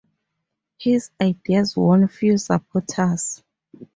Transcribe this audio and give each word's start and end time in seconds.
His 0.79 1.11
ideas 1.21 1.77
won 1.77 2.07
few 2.07 2.39
supporters. 2.39 3.43